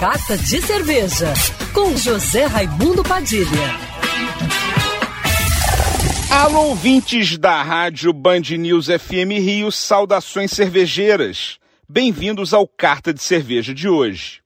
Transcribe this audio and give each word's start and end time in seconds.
Carta 0.00 0.38
de 0.38 0.62
Cerveja, 0.62 1.34
com 1.74 1.96
José 1.96 2.44
Raimundo 2.44 3.02
Padilha. 3.02 3.48
Alô, 6.30 6.68
ouvintes 6.68 7.36
da 7.36 7.60
Rádio 7.64 8.12
Band 8.12 8.42
News 8.56 8.86
FM 8.86 9.32
Rio, 9.40 9.72
saudações 9.72 10.52
cervejeiras. 10.52 11.58
Bem-vindos 11.88 12.54
ao 12.54 12.68
Carta 12.68 13.12
de 13.12 13.20
Cerveja 13.20 13.74
de 13.74 13.88
hoje. 13.88 14.40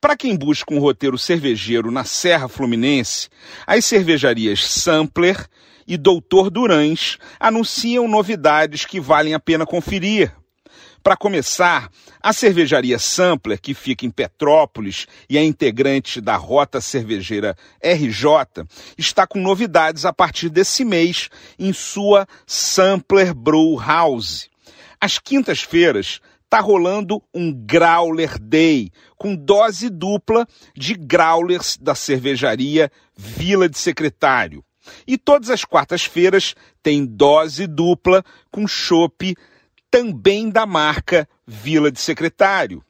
Para 0.00 0.16
quem 0.16 0.34
busca 0.34 0.72
um 0.72 0.78
roteiro 0.78 1.18
cervejeiro 1.18 1.90
na 1.90 2.04
Serra 2.04 2.48
Fluminense, 2.48 3.28
as 3.66 3.84
cervejarias 3.84 4.66
Sampler 4.66 5.46
e 5.86 5.98
Doutor 5.98 6.48
Durães 6.48 7.18
anunciam 7.38 8.08
novidades 8.08 8.86
que 8.86 8.98
valem 8.98 9.34
a 9.34 9.38
pena 9.38 9.66
conferir. 9.66 10.32
Para 11.02 11.16
começar, 11.16 11.90
a 12.20 12.32
cervejaria 12.32 12.98
Sampler, 12.98 13.60
que 13.60 13.72
fica 13.72 14.04
em 14.04 14.10
Petrópolis 14.10 15.06
e 15.28 15.38
é 15.38 15.44
integrante 15.44 16.20
da 16.20 16.36
Rota 16.36 16.80
Cervejeira 16.80 17.56
RJ, 17.82 18.66
está 18.96 19.26
com 19.26 19.40
novidades 19.40 20.04
a 20.04 20.12
partir 20.12 20.48
desse 20.48 20.84
mês 20.84 21.28
em 21.58 21.72
sua 21.72 22.26
Sampler 22.46 23.34
Brew 23.34 23.78
House. 23.78 24.48
Às 25.00 25.18
quintas-feiras 25.18 26.20
está 26.44 26.60
rolando 26.60 27.22
um 27.32 27.52
Growler 27.52 28.38
Day, 28.38 28.90
com 29.16 29.36
dose 29.36 29.88
dupla 29.88 30.46
de 30.74 30.94
growlers 30.94 31.76
da 31.80 31.94
cervejaria 31.94 32.90
Vila 33.16 33.68
de 33.68 33.78
Secretário. 33.78 34.64
E 35.06 35.18
todas 35.18 35.50
as 35.50 35.64
quartas-feiras 35.64 36.54
tem 36.82 37.04
dose 37.04 37.66
dupla 37.66 38.24
com 38.50 38.66
chopp 38.66 39.36
também 39.90 40.50
da 40.50 40.66
marca 40.66 41.28
Vila 41.46 41.90
de 41.90 42.00
Secretário. 42.00 42.82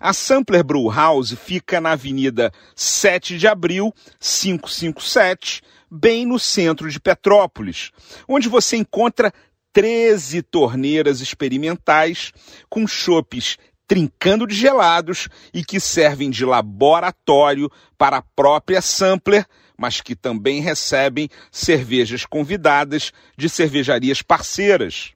A 0.00 0.12
Sampler 0.12 0.64
Brew 0.64 0.88
House 0.88 1.32
fica 1.32 1.80
na 1.80 1.92
Avenida 1.92 2.52
7 2.74 3.36
de 3.36 3.46
Abril, 3.46 3.92
557, 4.18 5.62
bem 5.90 6.24
no 6.24 6.38
centro 6.38 6.90
de 6.90 6.98
Petrópolis, 6.98 7.90
onde 8.26 8.48
você 8.48 8.76
encontra 8.76 9.32
13 9.72 10.42
torneiras 10.42 11.20
experimentais 11.20 12.32
com 12.68 12.86
chopes 12.86 13.58
trincando 13.86 14.46
de 14.46 14.54
gelados 14.54 15.28
e 15.52 15.64
que 15.64 15.80
servem 15.80 16.30
de 16.30 16.44
laboratório 16.44 17.70
para 17.98 18.18
a 18.18 18.22
própria 18.22 18.80
Sampler, 18.80 19.44
mas 19.76 20.00
que 20.00 20.14
também 20.14 20.60
recebem 20.60 21.28
cervejas 21.50 22.24
convidadas 22.24 23.12
de 23.36 23.48
cervejarias 23.48 24.22
parceiras. 24.22 25.12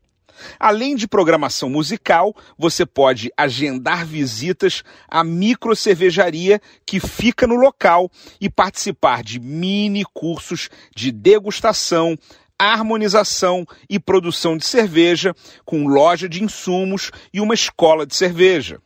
Além 0.58 0.96
de 0.96 1.06
programação 1.06 1.68
musical, 1.68 2.34
você 2.58 2.84
pode 2.86 3.30
agendar 3.36 4.06
visitas 4.06 4.82
à 5.08 5.22
micro 5.22 5.74
cervejaria 5.76 6.60
que 6.86 7.00
fica 7.00 7.46
no 7.46 7.56
local 7.56 8.10
e 8.40 8.48
participar 8.48 9.22
de 9.22 9.40
mini 9.40 10.04
cursos 10.12 10.68
de 10.94 11.10
degustação, 11.10 12.16
harmonização 12.58 13.66
e 13.88 13.98
produção 13.98 14.56
de 14.56 14.66
cerveja, 14.66 15.34
com 15.64 15.86
loja 15.86 16.28
de 16.28 16.42
insumos 16.42 17.10
e 17.32 17.40
uma 17.40 17.54
escola 17.54 18.06
de 18.06 18.14
cerveja. 18.14 18.80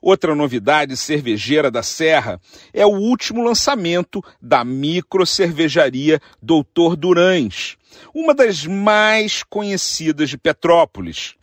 Outra 0.00 0.34
novidade 0.34 0.96
cervejeira 0.96 1.70
da 1.70 1.82
Serra 1.82 2.40
é 2.72 2.84
o 2.84 2.90
último 2.90 3.42
lançamento 3.42 4.22
da 4.40 4.64
micro 4.64 5.26
cervejaria 5.26 6.20
Doutor 6.42 6.96
Durães, 6.96 7.76
uma 8.14 8.34
das 8.34 8.66
mais 8.66 9.42
conhecidas 9.42 10.30
de 10.30 10.38
Petrópolis. 10.38 11.34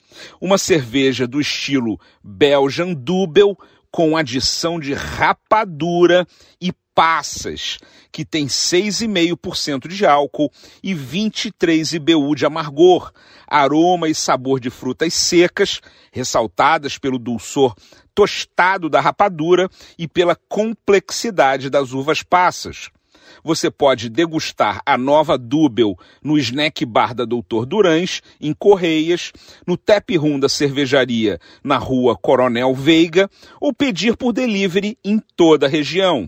Uma 0.42 0.58
cerveja 0.58 1.28
do 1.28 1.40
estilo 1.40 2.00
Belgian 2.24 2.94
Double 2.94 3.56
com 3.92 4.18
adição 4.18 4.80
de 4.80 4.94
rapadura 4.94 6.26
e 6.62 6.74
passas, 6.98 7.78
que 8.12 8.26
tem 8.26 8.48
6,5% 8.48 9.88
de 9.88 10.04
álcool 10.04 10.52
e 10.82 10.96
23 10.96 11.94
IBU 11.94 12.34
de 12.34 12.44
amargor, 12.44 13.12
aroma 13.48 14.10
e 14.10 14.16
sabor 14.16 14.60
de 14.60 14.72
frutas 14.72 15.14
secas, 15.14 15.80
ressaltadas 16.12 16.98
pelo 16.98 17.20
dulçor 17.20 17.76
tostado 18.16 18.90
da 18.90 19.00
rapadura 19.00 19.70
e 19.96 20.08
pela 20.08 20.36
complexidade 20.50 21.70
das 21.70 21.92
uvas 21.92 22.24
passas. 22.24 22.90
Você 23.44 23.70
pode 23.70 24.10
degustar 24.10 24.82
a 24.84 24.98
nova 24.98 25.38
Dubel 25.38 25.96
no 26.24 26.36
Snack 26.40 26.84
Bar 26.84 27.14
da 27.14 27.26
Doutor 27.26 27.68
Durães, 27.68 28.24
em 28.42 28.56
Correias, 28.56 29.32
no 29.68 29.78
Tap 29.78 30.10
Room 30.18 30.40
da 30.40 30.50
Cervejaria, 30.50 31.40
na 31.64 31.78
rua 31.78 32.18
Coronel 32.18 32.74
Veiga, 32.74 33.30
ou 33.62 33.72
pedir 33.72 34.18
por 34.18 34.34
delivery 34.34 34.98
em 35.06 35.22
toda 35.36 35.68
a 35.68 35.70
região. 35.70 36.28